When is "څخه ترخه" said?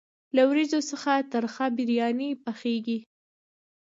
0.91-1.65